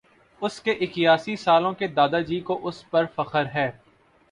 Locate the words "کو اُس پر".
2.39-3.05